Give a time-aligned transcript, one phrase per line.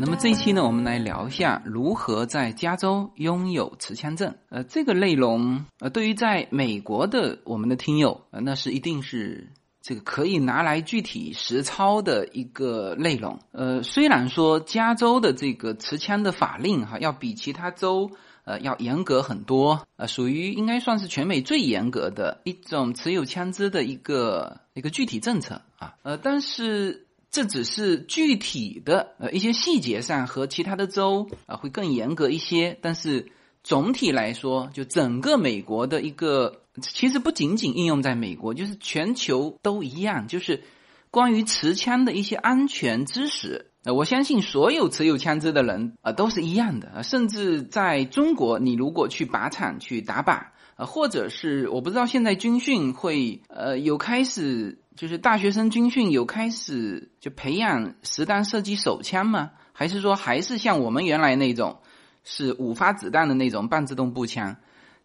[0.00, 4.32] 那么这一期呢，我们来聊一下如何在加州拥有持枪证。
[4.48, 13.40] 呃，这个内容，呃，对于在美国的我们的听友，呃，那是一定是这个可以拿来具体实操的一个内容。
[13.50, 18.12] 呃，虽然说加州的这个持枪的法令哈，要比其他州
[18.44, 27.07] 呃要严格很多，呃，属于应该算是全美最严格的一种持有枪支的一个一个具体政策啊，呃，但是。
[27.30, 33.30] 这只是具体的呃一些细节上和其他的州啊会更严格一些，但是
[33.62, 40.62] 总体来说，就整个美国的一个，其实不仅仅应用在美国，就是全球都一样，就是
[41.10, 54.78] 关于持枪的一些安全知识，呃，我相信所有持有枪支的人啊都是一样的啊，甚至在中国，你如果去靶场去打靶啊，或者是我不知道现在军训会呃有开始。
[54.98, 59.52] 就是大学生军训有开始就培养实弹射击手枪吗？
[59.72, 61.78] 还是说还是像我们原来那种
[62.24, 64.56] 是五发子弹的那种半自动步枪？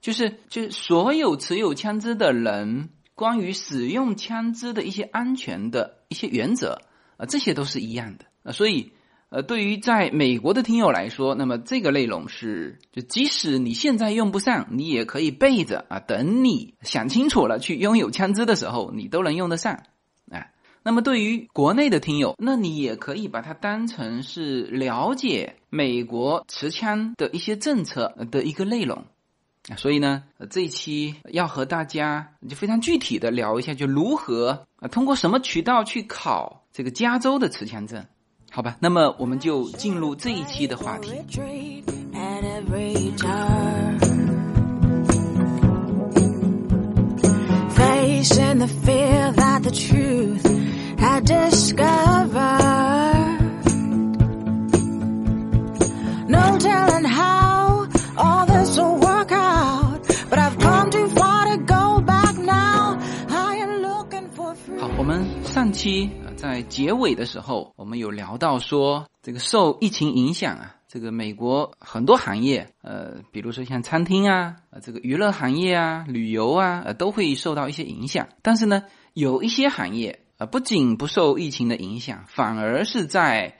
[0.01, 6.81] 就是就是所有持有枪支的人关于使用枪支的一些安全的一些原则
[7.17, 8.93] 啊，这些都是一样的啊，所以。
[9.33, 19.73] 呃，对于在美国的听友来说，那么这个内容是，就即使你现在用不上，你也可以备着啊，等你想清楚了去拥有枪支的时候，你都能用得上。
[20.31, 20.45] 啊，
[20.83, 29.03] 那么对于国内的听友，那你也可以把它当成是了解美国持枪的一些政策的一个内容。
[29.77, 38.05] 所以呢，这一期要和大家就非常具体的聊一下，就如何啊，通过什么渠道去考这个加州的持枪证。
[38.55, 41.09] 好吧，那么我们就进入这一期的话题。
[64.79, 66.11] 好，我们上期。
[66.43, 78.27] 在结尾的时候，我们有聊到说，这个受疫情影响啊，这个美国很多行业，呃，比如说像餐厅啊，呃，这个娱乐行业啊，旅游啊，呃，都会受到一些影响。
[78.41, 78.83] 但是呢，
[79.13, 83.55] 有一些行业啊，不仅不受疫情的影响，反而是在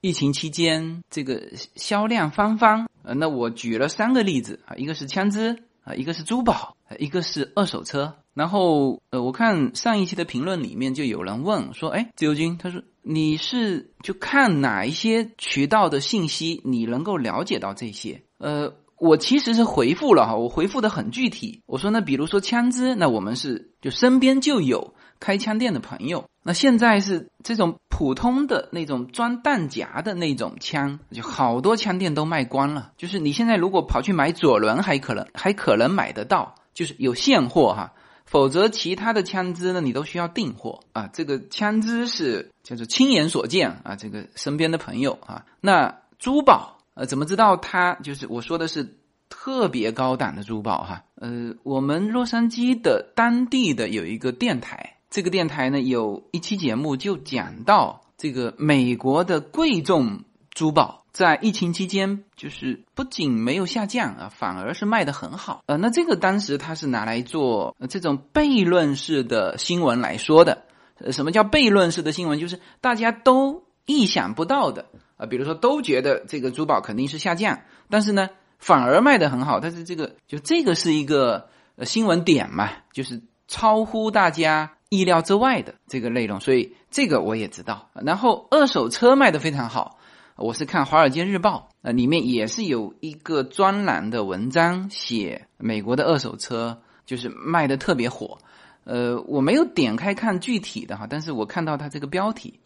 [0.00, 2.86] 疫情期间这个销量翻番。
[3.02, 8.16] 呃，那我举了三个例子啊，一个是枪支啊，一个是珠宝，一个是二手车。
[8.34, 21.60] 然后，呃，我看上一期的评论里面就有人问说：“哎，自由军，他说你是就看哪一些渠道的信息，你能够了解到这些？”呃，我其实是回复了哈，我回复的很具体。
[21.66, 26.24] 我说呢，比如说枪支，那我们是就身边就有开枪店的朋友。
[26.42, 32.92] 那现在是这种普通的那种装弹夹的那种枪，就好多枪店都卖光了。
[32.96, 37.92] 就是你现在如果跑去买左轮，还可能还可能买得到，就是有现货哈。
[38.24, 41.08] 否则，其他的枪支呢，你都需要订货啊。
[41.12, 45.44] 这个枪支是叫做亲眼所见啊，这个身边的朋友啊。
[45.60, 48.96] 那珠宝呃，怎么知道它就是我说的是
[49.28, 51.04] 特别高档的珠宝哈？
[51.16, 61.00] 呃，我们洛杉矶的当地的有一个电台，这个电台呢有一期节目就讲到这个美国的贵重珠宝。
[61.12, 65.62] 在疫情期间，就是不仅没有下降啊，反而是卖的很好。
[65.66, 70.62] 呃，那这个当时它是拿来做这种悖论式的新闻来说的。
[70.96, 72.40] 呃，什么叫悖论式的新闻？
[72.40, 74.86] 就是大家都意想不到的
[75.18, 79.60] 啊，比如说都觉得这个珠宝肯定是下降，但是呢，反而卖的很好。
[79.60, 81.50] 但是这个就这个是一个
[81.82, 87.90] 新闻点嘛，就是超乎大家意料之外的这个内容，所以这个我也知道。
[87.92, 89.98] 然后二手车卖的非常好。
[90.36, 98.38] 我是看《华尔街日报》，呃，里面也是有一个专栏的文章，写美国的二手车就是卖的特别火。
[98.84, 102.58] 呃，我没有点开看具体的哈，但是我看到它这个标题，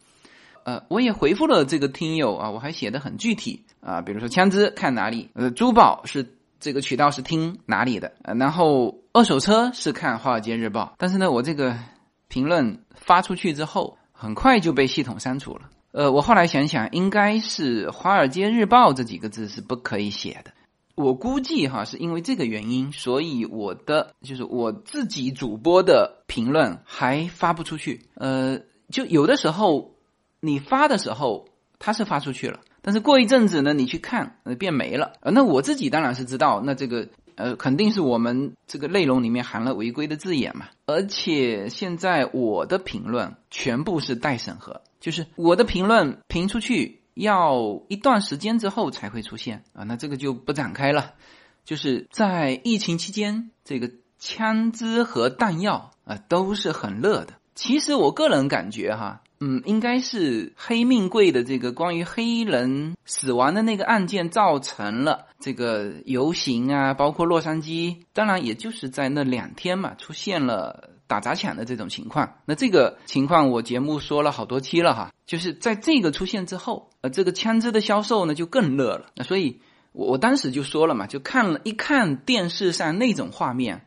[0.65, 11.77] 呃，我也回复了这个听友啊，我还写的很具体啊，比如说枪支看哪里，呃，珠宝是这个渠道是听哪里的，呃，然后二手车是看《华尔街日报》，但是呢，我这个
[12.29, 15.69] 评论发出去之后，很快就被系统删除了。
[15.97, 20.51] 呃，我后来想想，应该是《华尔街日报》这几个字是不可以写的。
[20.95, 28.05] 我估计哈，是因为这个原因，所以我的就是我自己主播的评论还发不出去。
[28.13, 28.59] 呃，
[28.91, 29.95] 就有的时候
[30.41, 31.49] 你发的时候
[31.79, 35.15] 它是发出去了，但是过一阵子呢，你去看呃变没了。
[35.21, 40.67] 呃，那我自己当然是知道，那这个呃肯定是我们这个内容里面含了违规的字眼嘛。
[40.85, 44.83] 而且现在我的评论全部是待审核。
[45.07, 51.15] 就是我的评论评出去要一段时间之后才会出现啊，那这个就不展开了。
[51.65, 53.89] 就是在疫情期间，这个
[54.19, 57.35] 枪支和弹药啊都是很热的。
[57.55, 59.23] 其实我个人感觉哈。
[59.39, 72.39] 嗯，应该是黑命贵的这个关于黑人死亡的那个案件造成了这个游行啊，包括洛杉矶，当然也就是在那两天嘛，出现了打砸抢的这种情况。
[72.45, 79.11] 那这个情况我节目说了好多期了哈，就是在这个出现之后，呃，这个枪支的销售呢就更热了。
[79.15, 79.61] 那所以
[79.93, 83.87] 我我当时就说了嘛，就看了一看电视上那种画面，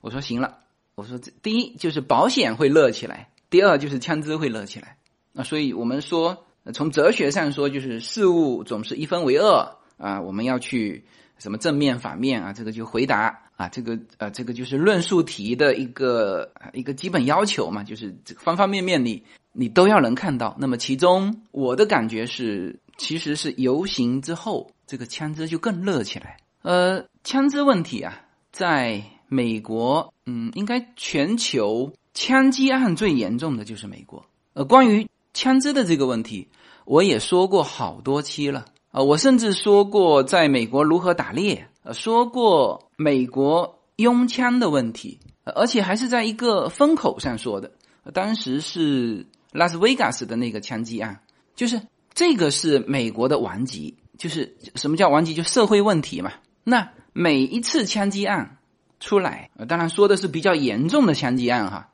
[0.00, 0.58] 我说行了，
[0.94, 3.30] 我说这第一就是保险会热起来。
[3.50, 4.98] 第二就是枪支会热起来，
[5.32, 6.44] 那所以我们说，
[6.74, 11.06] 从哲学上说，就是事物总是一分为二啊，我们要去
[11.38, 19.20] 什么正面反面啊，这个就回答啊，这个呃，这个就是论述题的一个一个基本要求嘛，就是方方面面你
[19.52, 20.56] 你都要能看到。
[20.60, 26.36] 那么其中我的感觉是，其实是游行之后，这个枪支就更热起来。
[26.62, 28.20] 呃，枪支问题啊，
[28.52, 31.92] 在美国，嗯，应该全球。
[32.14, 34.24] 枪击案最严重的就是美国。
[34.52, 36.46] 呃，关于枪支的这个问题，
[36.84, 38.66] 我也说过好多期了。
[38.92, 47.70] 啊，我甚至说过在美国如何打猎，呃，说过美国拥枪的问题，而且还是在一个风口上说的。
[48.12, 51.20] 当时是拉斯维加斯的那个枪击案，
[51.54, 51.80] 就是
[52.12, 55.32] 这个是美国的顽疾，就是什么叫顽疾？
[55.32, 56.32] 就社会问题嘛。
[56.64, 58.58] 那每一次枪击案
[58.98, 61.90] 出来，当然说的是比较严重的枪击案哈。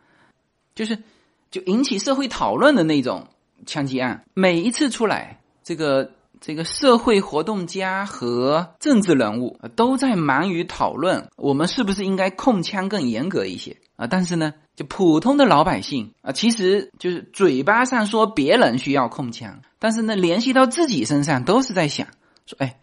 [0.74, 0.98] 就是
[1.50, 3.28] 就引起社会讨论的那种
[3.66, 6.12] 枪击案，每一次出来，这个
[6.46, 14.06] 这个社会活动家和政治人物都在忙于讨论，我们是不是应该控枪更严格一些啊？
[14.06, 22.08] 但是呢，就普通的老百姓啊，其实就是嘴巴上说别人需要控枪，但是呢，联系到自己身上都是在想
[22.44, 22.76] 说，哎，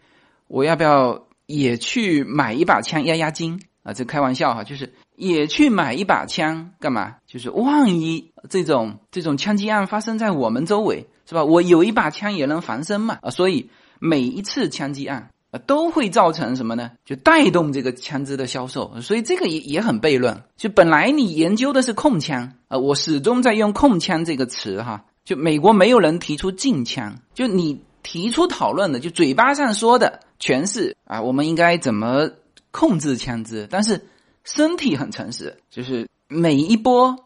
[0.48, 3.92] 我要不要也去买一把枪压压惊啊？
[3.92, 4.92] 这开玩笑哈，就是。
[5.14, 7.16] 也去买一把枪干嘛？
[7.26, 11.44] 就是万一这种这种枪击案发生在我们周围，是吧？
[11.44, 13.30] 我有一把枪也能防身嘛啊！
[13.30, 16.90] 所以每一次枪击案啊都会造成什么呢？
[17.04, 19.00] 就带动这个枪支的销售。
[19.00, 20.42] 所以这个也也很悖论。
[20.56, 25.04] 就本来你研究的是控枪啊，我始终在用控枪这个词哈。
[25.24, 32.30] 就美国没有人提出禁枪，就你提出讨论的，就嘴巴上说的全是啊，我们应该怎么
[32.70, 34.06] 控制枪支，但是。
[34.44, 37.16] 身体很诚实，就是每一波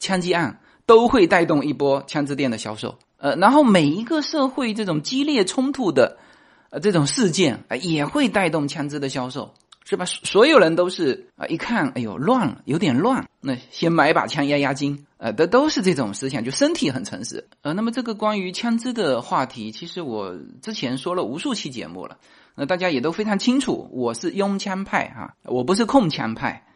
[0.00, 6.18] 枪击案都会带动一波枪支店的销售，呃，然后每一个社会这种激烈冲突的，
[6.70, 9.54] 呃，这种事件啊，也会带动枪支的销售，
[9.84, 10.04] 是吧？
[10.04, 22.18] 所有人都是啊，一看，哎呦，乱了，有点乱，那先买把枪压压惊，呃，都都是这种思想，就身体很诚实，呃，那么这个关于枪支的话题，其实我之前说了无数期节目了。
[22.54, 26.66] 那大家也都非常清楚，我是拥枪派哈，我不是控枪派。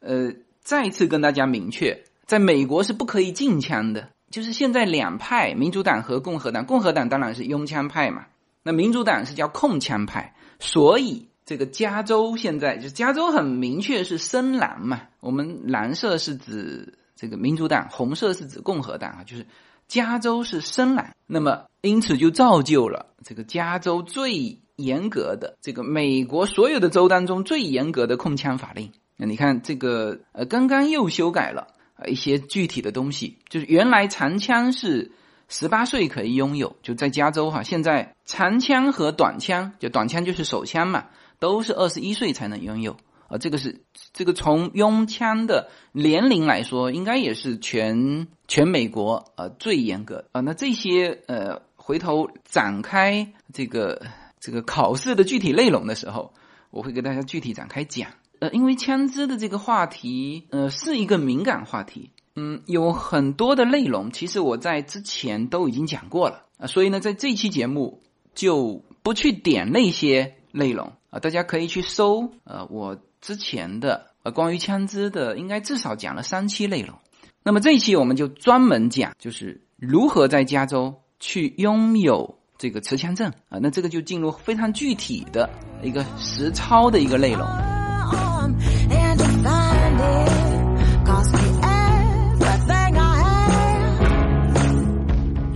[0.00, 4.10] 呃，再次跟大家明确，在美国是不可以禁枪的。
[4.34, 8.26] 就是现在两派，民主党和共和党，共和党当然是拥枪派嘛，
[8.64, 10.34] 那民主党是叫控枪派。
[10.58, 19.46] 所以这个加州现在就加州很明确是深蓝嘛，我们蓝色是指这个民主党，红色是指共和党啊，就是
[19.86, 21.14] 加州是深蓝。
[21.28, 24.58] 那么因此就造就了这个加州最。
[24.76, 35.12] 严格的这个美国所有的州当中最严格的控枪法令，那你看这个呃刚刚又修改了啊一些具体的东西，就是原来长枪是
[35.48, 41.06] 十八岁可以拥有，就在加州哈，现在长枪和短枪，就短枪就是手枪嘛，
[41.38, 42.96] 都是二十一岁才能拥有
[43.28, 43.82] 啊，这个是
[44.12, 50.40] 这个从拥枪的年龄来说，应该也是全全美国呃最严格啊。
[50.40, 54.02] 那这些呃回头展开这个。
[54.40, 56.34] 这个考试的具体内容的时候，
[56.68, 58.10] 我会给大家具体展开讲。
[58.40, 62.10] 呃，因为枪支的这个话题，呃，是一个敏感话题。
[62.36, 68.02] 嗯，有很多的内容，其实我在之前都已经讲过了啊，所以呢，在这期节目
[68.34, 76.96] 就不去点那些内容啊，大家可以去搜呃我之前的呃关于枪支的，应该至少讲了三期内容。
[77.42, 82.38] 那么这一期我们就专门讲，就是如何在加州去拥有。
[82.56, 85.50] 这个持枪证啊，那这个就进入非常具体的
[85.82, 87.44] 一个实操的一个内容。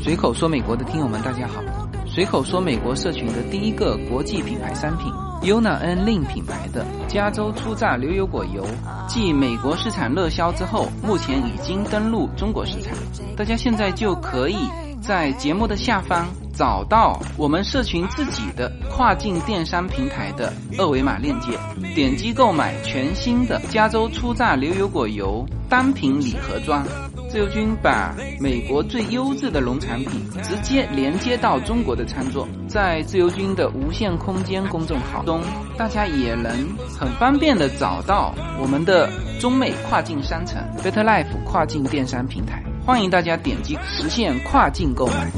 [0.01, 1.63] 随口说美国的听友们，大家好。
[2.07, 8.65] 随口说美国社群的第一个国际品牌商品，Yuna N Lin 品牌的加州初榨牛油果油，
[9.07, 12.97] 继美国市场热销之后，目前已经登陆中国市场。
[13.37, 14.57] 大家现在就可以。
[15.01, 21.59] 在节目的下方找到我们社群自己的跨境电商平台的二维码链接，
[21.95, 26.85] 点击购买全新的加州初榨牛油果油单品礼盒装。
[27.31, 30.13] 自由军把美国最优质的农产品
[30.43, 35.43] 直接连接到中国的餐桌，在自由军的无限空间公众号中，
[35.77, 36.51] 大家也能
[36.99, 45.31] 很方便的找到我们的中美跨境商城 Better Life 跨境电商平台，欢迎大家点击实现跨境购买。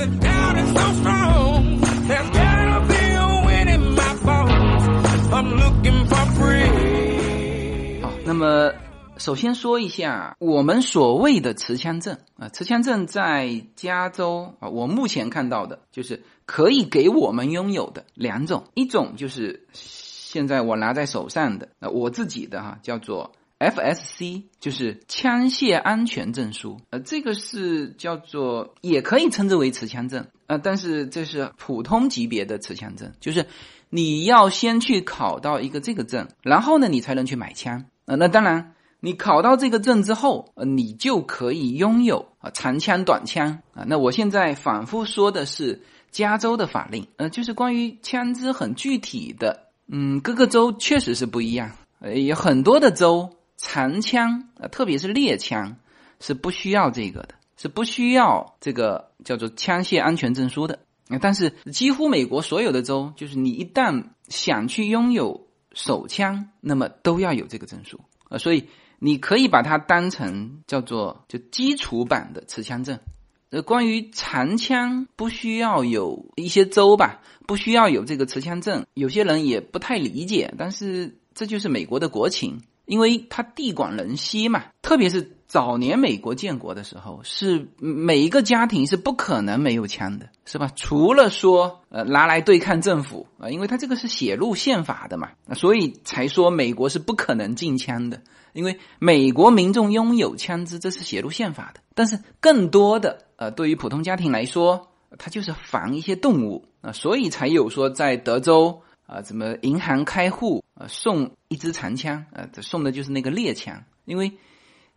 [8.01, 8.73] 好，那么。
[9.19, 30.27] 首先说一下我们所谓的持枪证啊，持枪证在加州啊，我目前看到的就是可以给我们拥有的两种，一种就是现在我拿在手上的啊，我自己的哈，叫做 FSC，就是枪械安全证书，呃，这个是叫做也可以称之为持枪证。
[30.49, 33.47] 啊，但是这是普通级别的持枪证，就是
[33.89, 37.85] 你要先去考到一个这个证，然后呢，你才能去买枪。
[38.07, 38.75] 啊，那当然。
[39.03, 43.63] 你考到这个证之后，呃，你就可以拥有啊长枪、短枪。
[43.73, 43.83] 啊。
[43.87, 53.31] 那我现在反复说的是加州的法令，呃，就是关于枪支很具体的，嗯，各个州确实是不一样，呃，有很多的州
[53.63, 55.77] 长枪啊，特别是猎枪
[56.19, 60.81] 是不需要这个的，是不需要这个叫做枪械安全证书的。
[61.21, 68.69] 但是几乎美国所有的州，就是你一旦想去拥有手枪，那么都要有这个证书啊，所以。
[69.03, 73.01] 你可以把它当成叫做就基础版的持枪证。
[73.49, 80.53] 呃，关于长枪不需要有一些州吧，不需要有这个持枪证，有些人也不太理解。
[80.59, 84.65] 但是这就是美国的国情，因为它地广人稀嘛。
[84.83, 90.73] 特别是早年美国建国的时候，是每一个家庭是不可能没有枪的，是吧？
[90.75, 98.21] 除了说呃拿来对抗政府啊，因为它这个是写入宪法的嘛，所以才说美国是不可能禁枪的。
[98.53, 101.81] 因为美国民众拥有枪支，这是写入宪法的。
[101.95, 113.83] 但是更多的，呃，对于普通家庭来说，它就是防一些动物啊，所以才有说在德州啊，怎么银行开户啊，送一支长枪啊，这送的就是那个猎枪。
[114.05, 114.33] 因为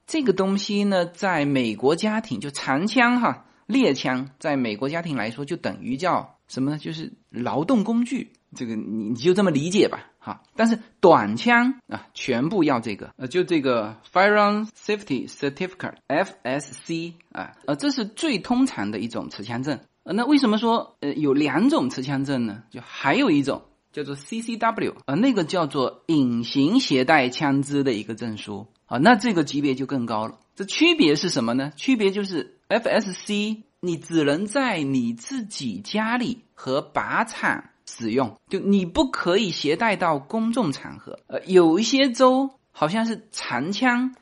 [0.06, 6.78] 这个东西呢，在美国家庭就长枪哈，猎枪在美国家庭来说就等于叫什么呢？
[6.78, 8.32] 就是劳动工具。
[8.56, 10.44] 这个你你就这么理解吧，哈。
[10.56, 19.80] 但是短枪啊，全部要这个，呃，就这个 Firearm Safety Certificate（FSC） 啊，呃，这是最通常的一种持枪证。
[20.04, 22.62] 呃，那为什么说呃有两种持枪证呢？
[22.70, 30.38] 就还有一种叫做 CCW，啊，那个叫做隐形携带枪支的一个证书啊，那这个级别就更高了。
[30.56, 31.72] 这区别是什么呢？
[31.78, 37.64] 区别就是 FSC 你只能在你自己家里和靶场。
[37.86, 44.16] 使用就你不可以携带到公众场合，呃，有一些州好像是长枪，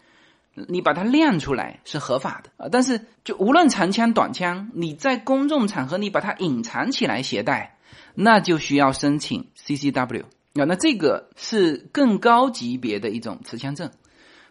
[0.68, 7.78] 你把它亮出来是合法的啊，但是就无论长枪短枪，你在公众场合你把它隐藏起来携带，
[8.16, 10.24] 那就需要申请 CCW
[10.56, 13.92] 啊，那这个是更高级别的一种持枪证，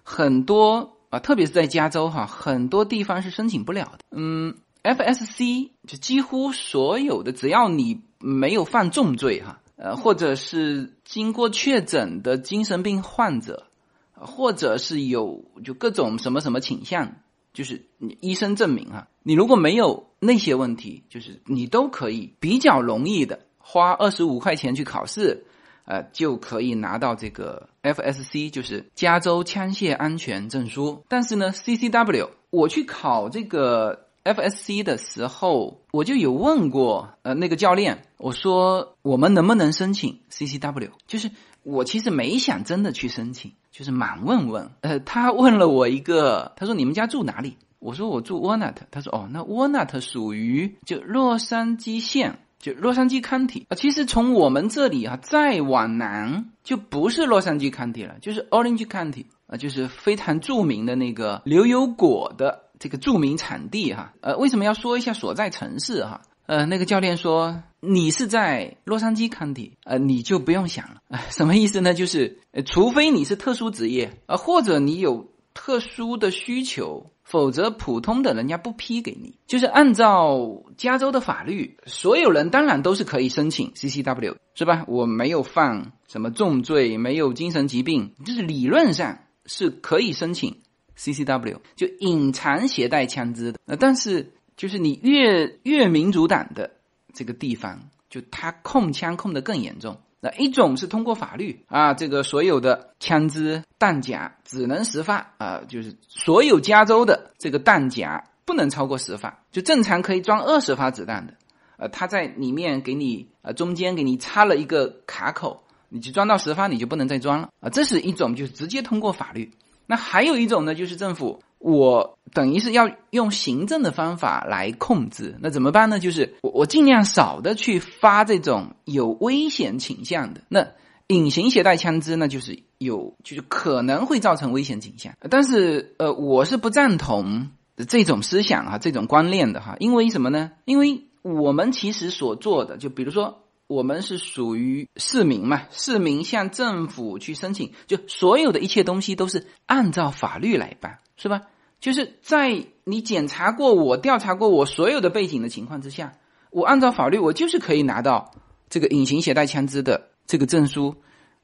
[0.03, 3.99] 很多啊，特别是在加州哈，很多地方是申请不了的。
[4.11, 8.03] 嗯，FSC 就几乎所有的，只要你。
[8.23, 13.69] 没有犯重罪哈，呃，或者是经过确诊的精神病患者，
[14.13, 17.17] 或者是有就各种什么什么倾向，
[17.55, 25.45] 就是你医生证明哈，你如果没有那些问题，就是你都可以比较容易的花二十五块钱去考试，
[25.85, 31.05] 呃，就可以拿到这个 FSC，就是加州枪械安全证书。
[31.09, 34.07] 但是呢，CCW 我去考这个。
[34.23, 40.91] FSC 的时候，我就有问过呃那个教练，我说我们能不能申请 CCW？
[41.07, 41.31] 就是
[41.63, 44.71] 我其实没想真的去申请，就是满问问。
[44.83, 47.57] 呃，他问了我一个，他说你们家住哪里？
[47.79, 48.75] 我说我住 Walnut。
[48.91, 53.75] 他说哦，那 Walnut 属于就洛杉矶县，就洛杉矶 County 啊。
[53.75, 62.67] 其实从我们这里啊再往南就不是洛杉矶 County 了，就是 Orange County 啊，就是非常著名的那个牛油果的。
[62.83, 66.23] 这个著名产地哈，呃，为什么要说一下所在城市哈？
[66.47, 71.93] 呃，那个教练说你是在洛杉矶 County，呃，你就不用想了， 什么意思呢？
[71.93, 79.39] 就是，呃，除非你是特殊职业啊，或者你有特殊的需求，否则普通的人家不批给你。
[79.47, 84.85] 就是按照加州的法律，所有人当然都是可以申请 CCW，是吧？
[84.89, 90.57] 我没有犯什么重罪，没有精神疾病，就是理论上是可以申请。
[90.99, 96.73] CCW 就隐藏携带枪支的，呃，但是就是你越越民主党的
[97.15, 99.99] 这个地方，就他控枪控的更严重。
[100.21, 111.35] 那一种是通过法律啊，这个所有的枪支弹夹只能十发啊，就是所有加州的这个弹夹不能超过十发，就正常可以装二十发子弹的，
[111.79, 119.51] 呃，它在里面给你呃中间给你插了一个卡口，你就装到十发你就不能再装了啊，这是一种就是直接通过法律。
[119.87, 121.43] 那还有一种呢，就是政府。
[121.61, 125.99] 我等于是要用行政的方法来控制，那怎么办呢？
[125.99, 130.41] 就是我我尽量少的去发这种有危险倾向的。
[130.49, 130.69] 那
[131.09, 135.13] 隐形携带枪支呢，就是有就是可能会造成危险倾向。
[135.29, 137.51] 但是呃，我是不赞同
[137.89, 139.77] 这种思想啊，这种观念的哈。
[139.81, 140.53] 因为什么呢？
[140.65, 151.01] 因为我们其实所做的，就比如说我们是属于市民嘛，市民向政府去申请，就所有的一切东西都是按照法律来办。
[151.21, 151.43] 是吧？
[151.81, 156.15] 就是在你检查过我、调查过我所有的背景的情况之下，
[156.51, 158.33] 我按照法律，我就是可以拿到
[158.69, 160.97] 这个隐形携带枪支的这个证书。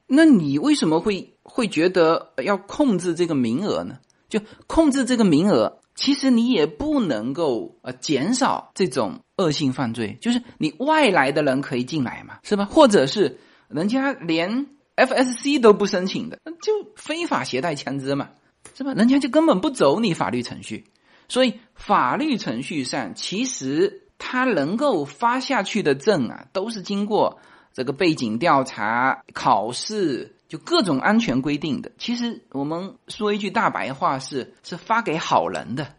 [0.07, 3.99] 那你为什么会会觉得要控制这个名额呢？
[4.29, 10.17] 就控制这个名额，其实你也不能够呃减少这种恶性犯罪。
[10.21, 12.65] 就是你外来的人可以进来嘛，是吧？
[12.65, 18.29] 或者是人家连 FSC 都不申请的，就非法携带枪支嘛。
[18.75, 18.93] 是吧？
[18.93, 20.85] 人家就根本不走你法律程序，
[21.27, 27.39] 所以法律程序上其实他能够发下去的证啊，都是经过
[27.73, 31.91] 这个背景调查、考试，就各种安全规定的。
[31.97, 35.95] 其实我们说一句大白话是：是发给好人的，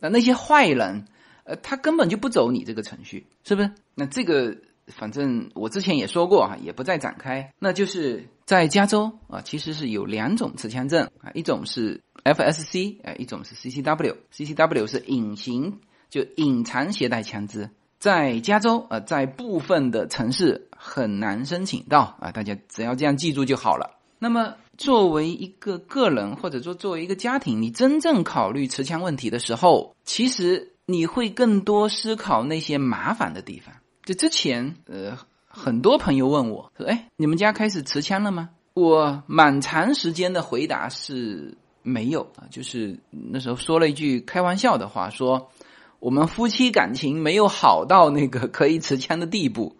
[0.00, 1.06] 那那些坏人，
[1.44, 3.70] 呃，他根本就不走你这个程序，是不是？
[3.94, 4.56] 那这个。
[4.88, 7.50] 反正我之前也说过哈，也不再展开。
[7.58, 14.16] 那就是在加州啊，其实是有两种持枪证啊，一种是 FSC，啊，一种是 CCW。
[14.34, 22.32] CCW 是隐形，就隐藏携带枪支，在加州啊，在部分的城市很难申请到啊。
[22.32, 23.98] 大家只要这样记住就好了。
[24.18, 33.74] 那么作为一个个人，或者说作为一个家庭，你真正考虑持枪问题的时候，其实你会更多思考那些麻烦的地方。
[34.04, 45.52] 就之前，呃，很多朋友问我说：“哎，你们家开始持枪了吗？”我蛮长时间的回答是没有啊，就是那时候说了一句开玩笑的话，说
[46.00, 49.76] 我们夫妻感情没有好到那个可以持枪的地步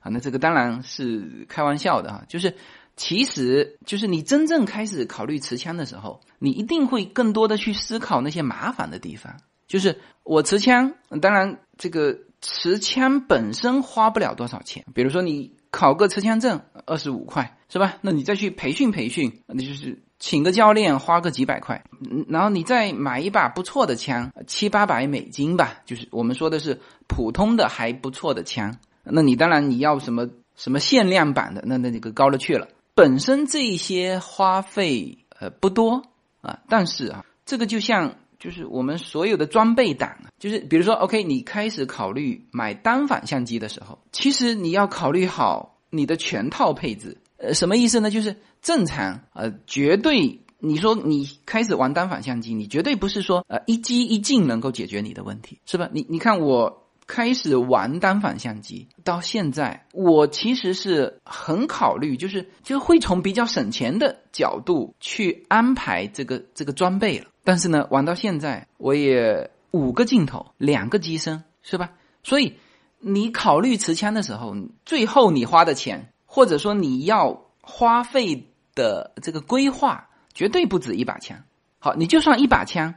[0.00, 0.08] 啊。
[0.10, 2.54] 那这个当然是开玩笑的哈， 就是
[2.96, 9.36] 其实就是你真正开始考虑持枪的时候，你一定会更多的去思考那些麻烦的地方。
[9.66, 12.20] 就是我持枪，当然这个。
[12.40, 17.96] 持枪本身花不了多少钱，比如说你考个持枪证二十五块，是吧？
[18.00, 21.84] 那你再去培训培训，那就是请个教练花个几百块，
[22.28, 28.76] 然后你再买一把不错的枪，七八百美金吧，就是我们说的是普通的还不错的枪。
[29.04, 32.68] 那你当然你要什么什么限量版的，那那那个高了去了。
[32.94, 36.02] 本身这些花费呃不多
[36.40, 38.16] 啊，但是啊，这个就像。
[38.40, 47.16] 就是我们所有的装备党，就是比如说，OK，你开始考虑买单反相机的时候，其实你要考虑好你的全套配置。
[47.38, 48.10] 呃，什么意思呢？
[48.10, 55.88] 就是正常，呃，绝对，你说你开始玩单反相机，你绝对不是说呃一机一镜能够解决你的问题，是吧？
[55.92, 67.26] 你你看我开始玩单反相机到现在，我其实是很考虑，就是就会从比较省钱的角度去安排这个这个装备了。
[67.44, 71.92] 但是呢，玩到现在，我也五个镜头，两个机身，是吧？
[72.22, 72.54] 所以
[72.98, 81.42] 你考虑持枪的时候，最后你花的钱，或者说你要花费的这个规划，绝对不止一把枪。
[81.78, 82.94] 好，你就算一把枪，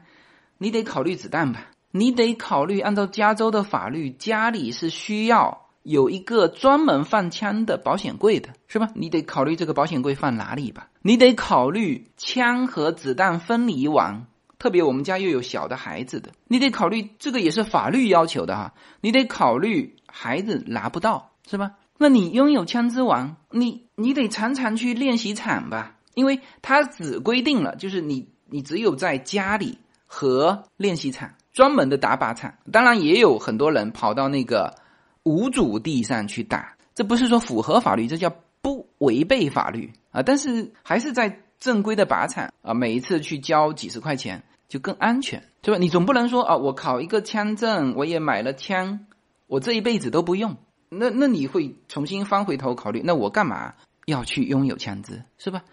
[0.58, 1.68] 你得考虑子弹吧？
[1.92, 8.90] 你得考虑，按照加州的法律，家里是需要有一个专门放枪的保险柜的，是吧？
[8.96, 10.90] 你得考虑这个保险柜放哪里吧？
[11.02, 14.28] 你得考虑枪和子弹分离完。
[14.60, 21.72] 特别我们家又有小的孩子的，你得考虑这个也是法律要求的哈，你得考虑孩子拿不到是吧？
[22.02, 34.74] 那你拥有枪支王，你你得常常去练习场吧，因为他只规定了就是你你只有在家里和练习场专门的打靶场，当然也有很多人跑到那个
[35.22, 38.34] 无主地上去打，这不是说符合法律，这叫
[38.64, 44.44] 不违背法律啊，但是还是在正规的靶场啊，每一次去交几十块钱。
[44.68, 45.78] 就更安全，对吧？
[45.78, 49.06] 你总不能说啊，我考一个枪证，我也买了枪，
[49.48, 50.56] 我这一辈子都不用。
[50.94, 53.74] 那那你会重新翻回头考虑，那我干嘛
[54.06, 55.64] 要去拥有枪支，是吧？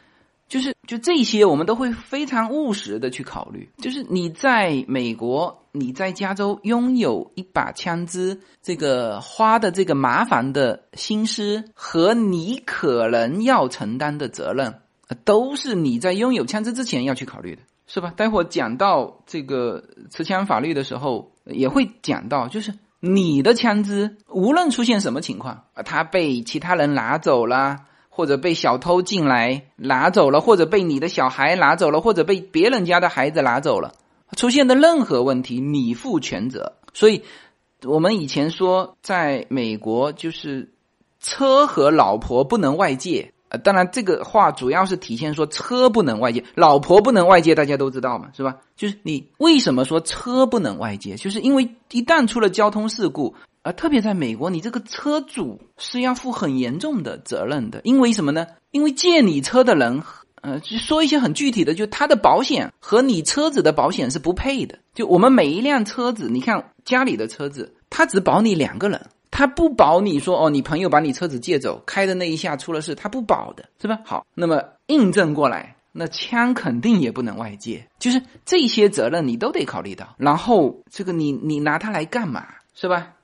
[0.49, 3.69] 就是就这些，我们都会非常务实的去考虑。
[3.77, 14.81] 就是你在美国，你在加州拥有一把枪支，这个花的这个麻烦的心思和你可能要承担的责任，
[15.25, 18.15] 都是你在拥有枪支之前要去考虑的，是吧？
[18.17, 27.85] 待会儿讲到这个持枪法律的时候，也会讲到，就是你的枪支无论出现什么情况，啊，它被其他人拿走了。
[28.11, 33.93] 或者被小偷进来拿走了，或者被你的小孩拿走了，或者被别人家的孩子拿走了，
[34.37, 36.73] 出现的任何问题你负全责。
[36.93, 37.23] 所以，
[37.85, 40.73] 我们以前说，在美国就是
[41.21, 43.33] 车和老婆不能外借。
[43.49, 48.57] 呃，当然这个话主要是体现说车不能外借，老婆不能外借，大家都知道嘛，是吧？
[48.77, 53.35] 就是你为什么说车不能外借，就是因为一旦出了交通事故。
[53.63, 58.47] 啊，特别在美国，你这个车主是要负很严重的责任的，因为什么呢？
[58.71, 60.01] 因为借你车的人，
[60.43, 64.79] 呃，就说一些很具体的，就他的保险和你车子的保险是不配的。
[64.95, 73.99] 就我们每一辆车子，你看家里的车子，他只保你两个人，他不保你说哦，你朋友把你车子借走，开的那一下出了事，他不保的，是吧？
[74.05, 80.15] 好，那么印证过来，那枪肯定也不能外借，就是这些责任你都得考虑到。
[80.19, 83.15] 然后这个你你拿它来干嘛，是吧？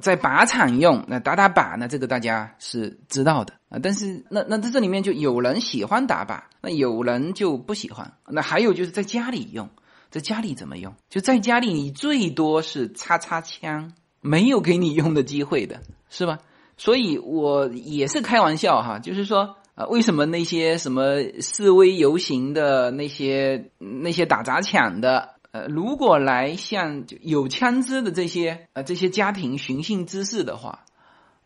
[0.00, 1.86] 在靶场用，那打打靶呢？
[1.86, 3.78] 这个大家是知道的啊。
[3.80, 8.12] 但是那那在这里面就有人喜欢打靶，那有人就不喜欢。
[8.26, 9.70] 那还有就是在家里用，
[10.10, 10.92] 在家里怎么用？
[11.08, 13.92] 就在家里你最多是擦擦枪，
[14.26, 16.38] 没有给你用的机会的，是吧？
[16.78, 25.34] 所以我也是开玩笑哈，就是说啊，为什么那些什么示威游行的那些那些打砸抢的？
[25.52, 30.86] 呃，如果来向有枪支的这些呃这些家庭寻衅滋事的话，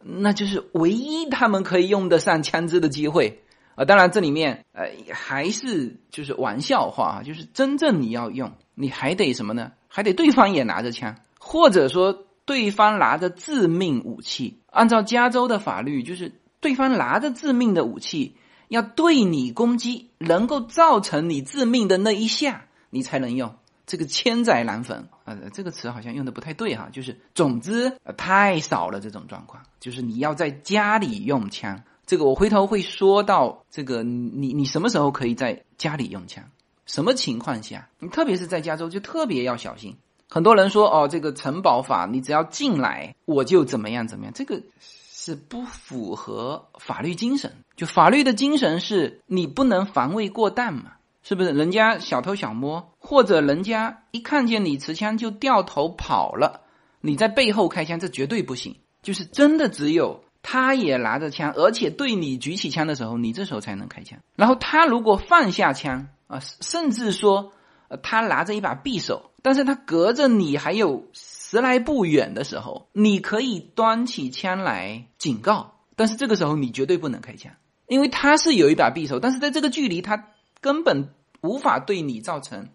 [0.00, 3.42] 那就是唯一他们可以用得上枪支的机会
[3.74, 3.84] 啊。
[3.84, 9.72] 当然，这里面呃还是就是玩笑话啊，就是真正你要用，你还得什么呢？
[9.88, 14.62] 还得对方也拿着枪，或者说对方拿着致命武器。
[14.70, 18.36] 按照加州的法律，就是对方拿着致命的武器
[18.68, 23.54] 要对你攻击，能够造成你致命的那一下，你才能用。
[23.86, 26.88] 这个千载难逢啊，这个词好像用的不太对哈。
[26.90, 31.82] 就是总之太少了这种状况，就是你要在家里用枪。
[32.06, 36.44] 这个我回头会说到这个，你你什么时候可以在家里用枪？
[36.86, 37.90] 什么情况下？
[37.98, 39.96] 你特别是在加州就特别要小心。
[40.28, 47.52] 很多人说哦，这个城堡法，你只要进来我就怎么样怎么样，这个是不符合法律精神。
[47.76, 50.92] 就法律的精神是你不能防卫过当嘛。
[51.20, 56.62] 是不是人家小偷小摸，或者人家一看见你持枪就掉头跑了，
[57.02, 58.76] 你在背后开枪，这绝对不行。
[59.02, 64.20] 就是真的只有他也拿着枪，而且对你举起枪的时候，你这时候才能开枪。
[64.36, 67.52] 然后他如果放下枪啊，甚至说
[67.88, 77.52] 呃他拿着一把匕首，但是他隔着你还有十来步远的时候，你可以端起枪来警告，但是这个时候你绝对不能开枪，
[77.86, 80.28] 因为他是有一把匕首，但是在这个距离他
[80.60, 81.10] 根本。
[81.40, 82.68] 无法对你造成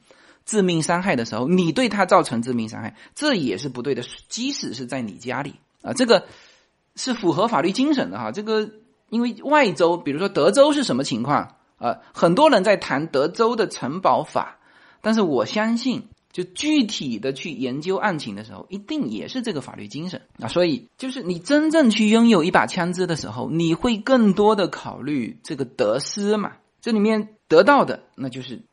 [0.45, 4.01] 致命伤害的时候，你对他造成致命伤害，这也是不对的。
[4.29, 6.25] 即使是在你家里啊，这个
[6.95, 8.31] 是符合法律精神的哈。
[8.31, 8.71] 这个
[9.09, 11.97] 因为外州，比如说德州是什么情况啊？
[12.13, 14.59] 很多人在谈德州的城堡法，
[15.03, 20.47] 但是我相信，就具体的去研究案情的时候，一定也是这个法律精神啊。
[20.47, 26.53] 所以，就是你真正去拥有一把枪支的时候，你会更多的考虑这个得失嘛？
[26.81, 27.29] 这里面。
[27.49, 28.63] 得到的那就是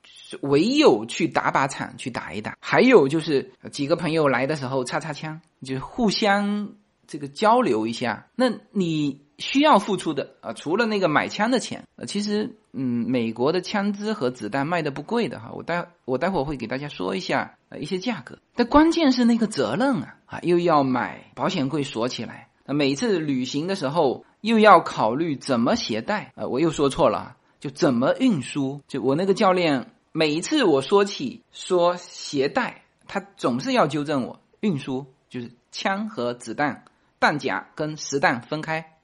[0.40, 6.72] 唯有去打靶场去打一打，还有就是几个朋友来的时候擦擦枪，就是互相
[7.06, 8.28] 这个交流一下。
[8.36, 15.50] 那你需要付出的啊，除了那个买枪的钱，呃，其实嗯，美国的枪支和子弹卖的不贵的哈。
[15.54, 18.38] 我待我待会儿会给大家说一下呃一些价格。
[18.54, 27.36] 但关键是那个责任啊啊，又要买保险柜锁起来，那每次旅行的时候又要考虑怎么携带啊，我又说错了。
[27.60, 28.80] 就怎么运输？
[28.88, 34.40] 就我那个教练，每一次我说起说携带，他总是要纠正我。
[34.60, 36.84] 运输就是枪和子弹、
[37.18, 38.96] 弹夹跟实弹分开，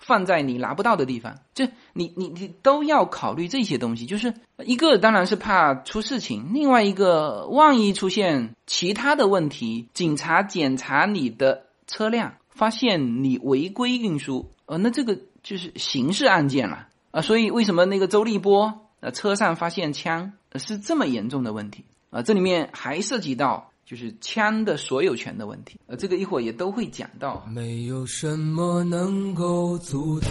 [0.00, 1.36] 放在你拿不到的地方。
[1.54, 4.06] 就你你你都要考虑这些东西。
[4.06, 4.34] 就是
[4.64, 16.88] 一个当然是怕出事情，另外一个万一出现其他的问题，警察检查你的车辆，发现你违规运输，呃，那这个就是刑事案件了。
[17.12, 22.22] 啊，所以为什么那个周立波呃车上发现枪是这么严重的问题啊？
[22.22, 27.44] 这里面还涉及到就是枪的所有权的问题，呃，这个一会儿也都会讲到。
[27.52, 30.30] 没有什么能够阻挡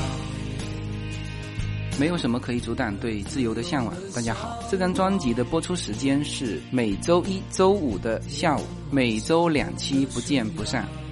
[1.99, 3.93] 没有什么可以阻挡对自由的向往。
[4.15, 10.87] 大家好，这张专辑的播出时间是每周一周五的下午，每周两期，不见不散。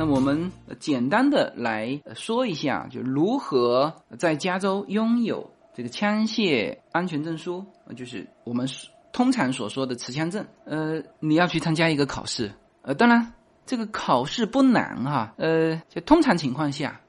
[0.00, 8.68] 那我们简单的来说一下，就如何在加州拥有这个枪械安全证书，就是我们
[9.12, 10.46] 通常所说的持枪证。
[10.66, 13.32] 呃，你要去参加一个考试，呃，当然
[13.66, 17.00] 这个考试不难哈，呃，就通常情况下，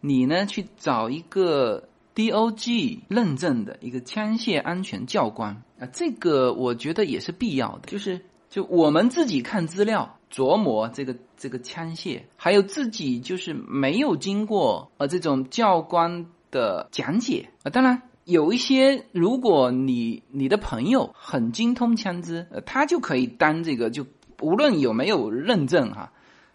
[0.00, 8.20] 你呢去找一个 DOG 认证的一个枪械安全教官啊，这个我觉得也是必要的，就是
[8.50, 10.18] 就我们自己看资料。
[10.34, 17.70] 琢磨这个这个枪械，还有自己就是没有经过呃这种教官的讲解啊。
[17.70, 24.04] 当然有一些，如果你你的朋友很精通枪支，呃，他就可以当这个，就
[24.40, 26.10] 无论有没有认证哈，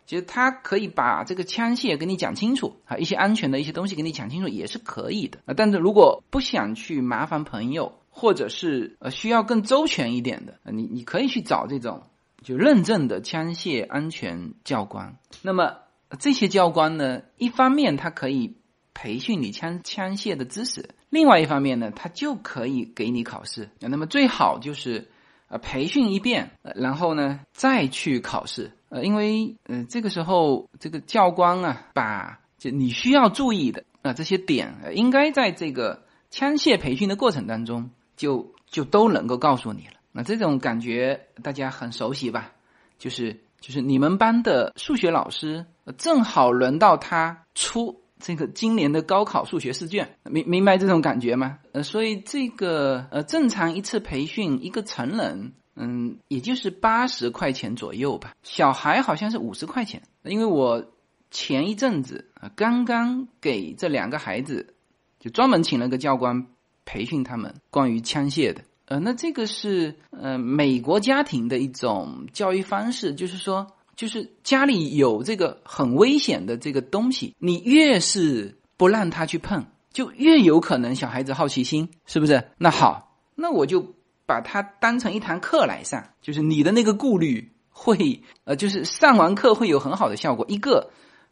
[0.05, 5.53] 其实他可以把这个枪械给你讲清楚啊，一些安全的一些东西给你讲清楚也是可以的啊。
[5.55, 12.03] 但是如果不想去麻烦朋友，或者是呃需要更周全一点的，你你可以去找这种。
[12.41, 15.77] 就认证的枪械安全教官，那么
[16.19, 18.57] 这些教官呢，一方面他可以
[18.93, 23.69] 培训你枪枪械的知识，另外一方面呢，他就可以给你考试。
[23.79, 25.09] 那么最好就是
[25.47, 28.71] 呃培训一遍，然后呢再去考试。
[28.89, 39.98] 呃，因为呃这个时候这个教官啊，把就你需要注意的啊这些点，应该在这个枪械培训的过程当中就就都能够告诉你了。
[40.11, 42.51] 那这种感觉大家很熟悉吧？
[42.97, 45.65] 就是就是你们班的数学老师
[45.97, 51.59] 正好轮到他出这个今年的高考数学试卷，明明白这种感觉吗？
[51.71, 58.33] 呃，所以这个呃正常一次培训一个成人，嗯，也就是八十块钱左右吧。
[58.43, 60.91] 小孩好像是五十块钱，因为我
[61.31, 64.73] 前一阵子啊刚刚给这两个孩子
[65.19, 66.47] 就专门请了个教官
[66.83, 68.61] 培训他们关于枪械的。
[68.89, 82.43] 呃，那这个是呃美国家庭的一种教育方式，就是说，就是家里有这个很危险的这个东西，你越是不让他去碰，就越有可能小孩子好奇心，是不是？
[82.57, 83.93] 那好，那我就
[84.25, 90.43] 把它当成一堂课来上，就是你的那个顾虑会，呃，就是上完课会有很好的效果。
[90.49, 90.89] 一个，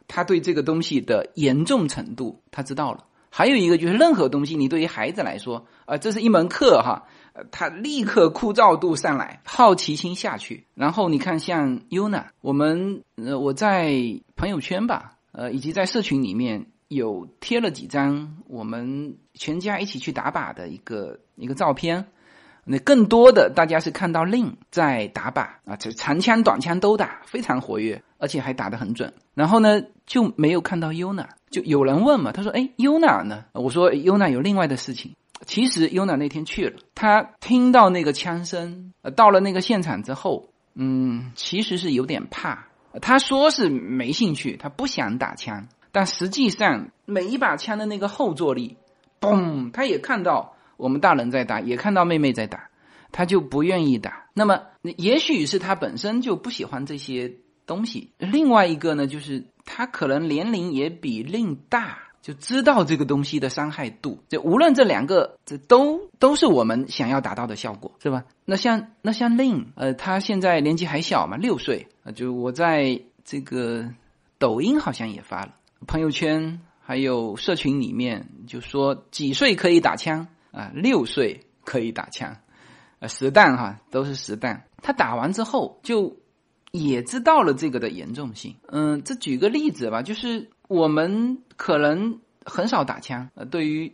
[0.07, 7.07] 他对这个东西的严重程度他知道了；还有一个就是任何东西，你对于孩子来说，啊，这是一门课哈。
[7.51, 10.65] 他立刻枯燥度上来，好奇心下去。
[10.73, 13.93] 然后你看，像 Yuna，我们呃，我在
[14.35, 22.07] 朋友圈吧，呃，以及在社群里面有贴了几张我们全家一起去打靶的一个一个照片。
[22.65, 29.13] 那更多的大家是看到 Lin 在打靶啊，这长枪短枪都打，非常活跃，而且还打得很准。
[29.33, 31.27] 然后呢，就没有看到 Yuna。
[31.49, 35.13] 就有人问嘛，他说：“哎，Yuna 呢？”我说：“Yuna 有另外的事情。”
[35.45, 42.67] 其实优娜那天去了，他听到那个枪声，呃，到了那个现场之后，嗯，其实是有点怕。
[43.03, 48.77] 他说是没兴趣，他不想打枪，但实际上每一把枪的那个后坐力，
[49.21, 52.69] 嘣，他也看到我们大人在打，也看到妹妹在打，
[53.11, 54.25] 他就不愿意打。
[54.33, 57.31] 那么，也许是他本身就不喜欢这些
[57.67, 58.11] 东西。
[58.17, 61.99] 另外一个呢，就是他可能年龄也比令大。
[62.19, 68.25] 就知道这个东西的伤害度，就无论这两个，这都都是我们想要达到的效果，是吧？
[68.43, 73.93] 那像那像令，呃，他现在年纪还小嘛，六岁，就我在这个
[74.39, 75.53] 抖音好像也发了
[75.85, 80.69] 朋友圈，还有社群里面就说几岁可以打枪啊？
[80.73, 82.35] 六岁可以打枪，
[82.99, 84.65] 呃，实弹哈，都是实弹。
[84.81, 86.17] 他打完之后就
[86.77, 88.55] 也知道了这个的严重性。
[88.67, 90.49] 嗯，这举个例子吧，就是。
[90.69, 93.89] 我们可能很少打枪，呃，对于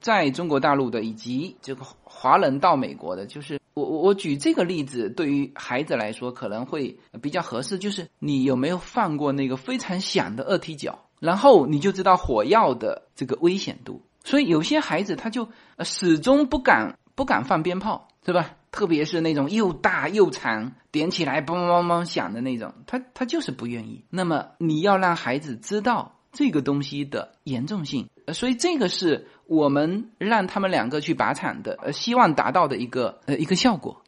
[0.00, 7.78] 在中国大陆的以及这个华人到美国的，就是我我我举这个例子，对于孩子来说可能会比较合适。
[7.78, 14.00] 就是你有没有放过那个非常响的二踢脚，然后你就知道火药的这个危险度。
[14.24, 15.46] 所以有些孩子他就
[15.80, 18.56] 始终不敢不敢放鞭炮，对吧？
[18.72, 24.04] 特别是那种又大又长，点起来梆梆梆响的那种，他他就是不愿意。
[24.10, 29.28] 那么你要让孩子知道这个东西的严重性，所以这个是。
[29.46, 34.02] 我们让他们两个去靶场的，呃，希望达到的一个呃一个效果，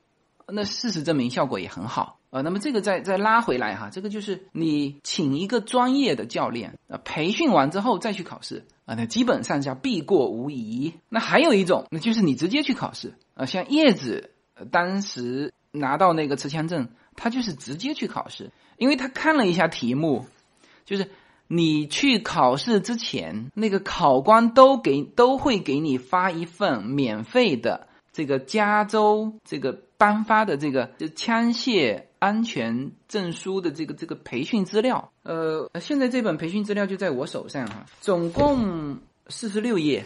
[0.49, 2.41] 那事实证明效果也很好啊。
[2.41, 10.95] 那么这个再再拉回来哈，这个就是你请一个专业的教练啊，培训完之后再去考试啊，那基本上叫必过无疑。
[11.11, 14.33] 那还有一种，那就是你直接去考试啊，像叶子
[14.73, 20.27] 当时拿到那个持枪证，他就是直接去考试，因为他看了一下题目，
[20.85, 21.09] 就是。
[21.49, 35.13] 你去考试之前，那个考官都给都会给你发一份免费的这个加州这个颁发的这个就枪械安全证书的这个这个培训资料。
[35.23, 40.05] 呃，现在这本培训资料就在我手上哈，总共四十六页，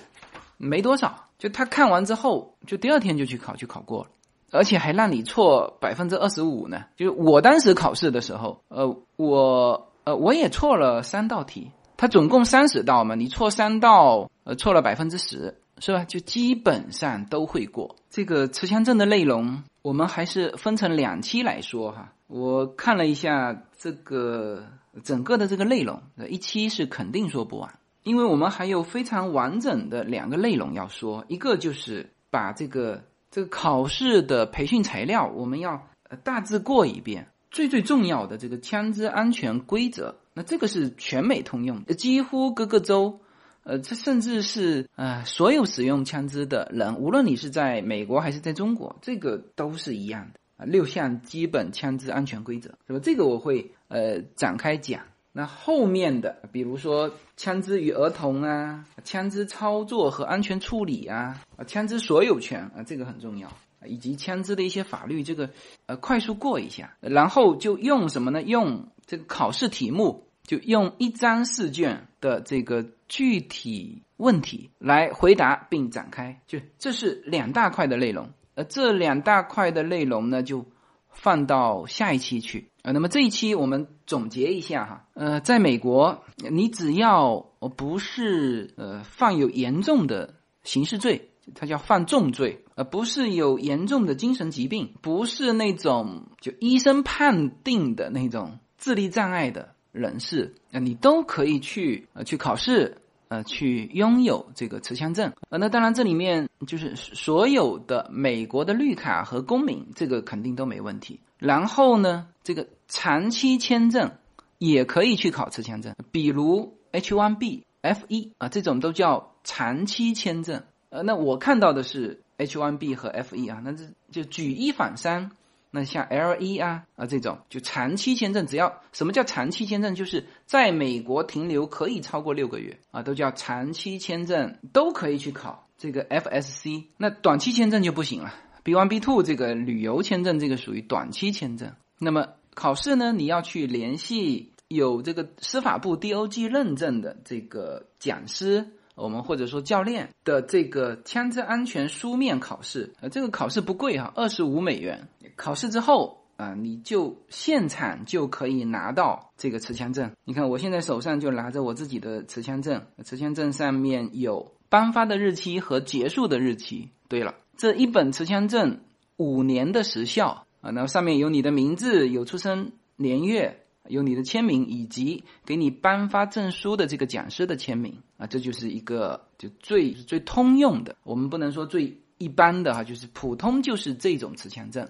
[0.58, 1.29] 没多少。
[1.40, 4.10] 就他看完之后，就第二天就去考，就考过了，
[4.52, 6.84] 而且还让你错百分之二十五呢。
[6.96, 9.88] 就是我当时考试的时候，呃，我。
[10.02, 16.04] 呃，我也错了三道题，它总共三十道嘛，你错三道，呃，错了百分之十，是吧？
[16.04, 17.96] 就基本上都会过。
[18.08, 22.14] 这个持枪证的内容，我们还是分成两期来说哈。
[22.28, 24.64] 我看了一下这个
[25.04, 26.00] 整个的这个内容，
[26.30, 37.28] 一期是肯定说不完，因为我们还有非常完整的两个内容要说，一个就是把这个这个考试的培训材料，我们要呃大致过一遍。
[37.50, 43.18] 最最重要的这个枪支安全规则，那这个是全美通用，几乎各个州，
[43.64, 50.64] 呃，这甚至是呃所有使用枪支的人，无论你是在美国还是在中国，这个都是一样的啊。
[50.64, 53.00] 六项基本枪支安全规则，是吧？
[53.02, 55.02] 这个我会呃展开讲。
[55.32, 63.50] 那后面的，比如说枪支与儿童啊，枪支操作和安全处理啊，啊，枪支所有权啊，这个很重要。
[63.86, 65.48] 以及枪支的一些法律，这个
[65.86, 68.42] 呃快速过一下，然后就用什么呢？
[68.42, 78.28] 用这个考试题目，就用一张试卷的这个具体问题来回答并展开，就这是两大块的内容。
[78.54, 80.66] 呃，这两大块的内容呢，就
[81.08, 82.69] 放到下一期去。
[82.82, 85.06] 呃，那么这一期我们总结一下哈。
[85.14, 91.26] 呃，在美国，你只要不是呃犯有严重的刑事罪。
[91.52, 102.98] 他叫犯重罪，而不是有严重的精神疾病，不是那种就医生判定的那种智力障碍的人士，啊，你都可以去呃去考试，
[103.30, 105.32] 呃，去拥有这个持枪证。
[105.50, 111.20] 呃，那当然这里面就是所有的美国的绿卡和公民，这个肯定都没问题。
[111.38, 114.10] 然后呢，这个长期签证
[114.58, 120.64] 也可以去考持枪证，比如 H1B、F1 啊，这种都叫长期签证。
[120.88, 125.30] 呃，那我看到的是 H1B 和 F1 啊，那这就举一反三。
[125.70, 136.86] 那像 L1 啊啊这种就长期签证，只要什么叫长期签证，就是在美国停留可以超过六个月啊，都叫长期签证，都可以去考这个 FSC。
[136.96, 141.72] 那短期签证就不行了，B one、B two 这个旅游签证这个属于短期签证。
[141.98, 148.70] 那么考试呢，你要去联系有这个司法部 DOG 认证的这个讲师。
[148.94, 155.08] 我们或者说教练的这个枪支安全书面考试，呃，这个考试不贵哈，二十五美元。
[155.36, 160.10] 考试之后啊，你就现场就可以拿到这个持枪证。
[160.24, 166.90] 你看，我现在手上就拿着我自己的持枪证，持枪证上面有颁发的日期和结束的日期。
[167.08, 168.80] 对了，这一本持枪证
[169.16, 173.56] 五年的时效啊，那上面有你的名字，有出生年月。
[173.88, 180.94] 有你的签名，以及给你颁发证书的这个讲师的签名啊，这就是一个就最最通用的。
[181.04, 184.86] 我们不能说最一般的哈，就是普通就是这种持枪证。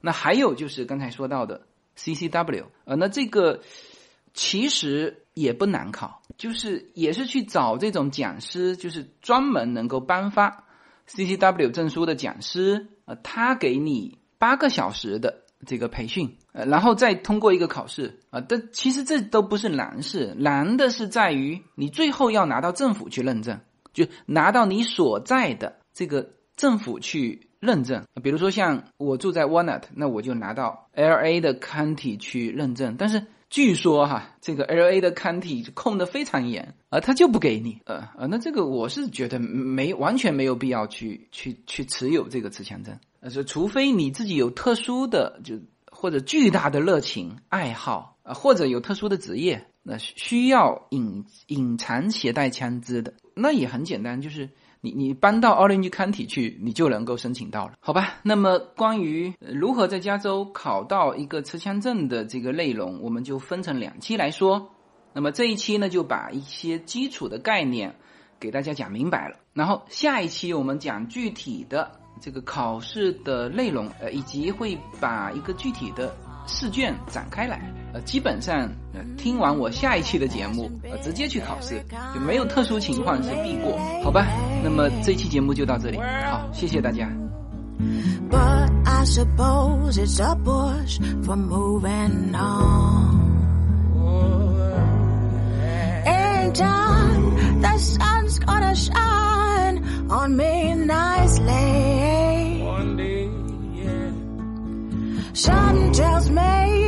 [0.00, 1.62] 那还有就是刚才说到的
[1.96, 3.60] CCW 啊，那这个
[4.34, 10.64] 其实也不难考，就是也是去找这种讲师，就是专门能够颁发
[11.08, 15.41] CCW 证书的讲师啊，他给你八个小时的。
[15.66, 23.60] 这个培训，呃，然后再通过一个考试啊，但其实这都不是难事，难的是在于你最后要拿到政府去认证，
[23.92, 28.04] 就拿到你所在的这个政府去认证。
[28.22, 32.96] 比如说像我住在 Walnut，那我就拿到 L A 的 County 去认证。
[32.98, 45.54] 但是据说哈，这个 L A 的 County 控的非常严，啊，他就不给你，呃呃，那这个我是觉得没完全没有必要去去去持有这个持枪证，呃，是除非你自己有特殊的就
[45.90, 54.50] 或者巨大的热情爱好啊，或者有特殊的职业，那需要隐隐藏携带枪支的，那也很简单，就是。
[54.84, 58.14] 你你搬到 Orange County 去，你就能够申请到了，好吧？
[58.24, 64.74] 那么关于如何在加州考到一个持枪证的这个内容，我们就分成两期来说。
[65.12, 67.94] 那么这一期呢，就把一些基础的概念
[68.40, 69.36] 给大家讲明白了。
[69.52, 76.14] 然后下一期我们讲具体的这个考试的内容呃以及会把一个具体的
[76.46, 77.60] 试卷展开来。
[77.92, 78.70] 呃基本上
[79.18, 83.76] 听完我下一期的节目呃直接去考试就没有特殊情况是必过。
[84.04, 84.26] 好吧
[84.62, 85.98] 那么这期节目就到这里。
[85.98, 87.10] 好谢谢大家。
[88.30, 93.22] But i suppose it's a bush for moving on.
[96.06, 102.11] And the sun's gonna shine on me nicely.
[105.34, 106.81] Something tells me